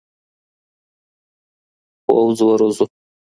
[2.05, 2.85] پوځ وروزو.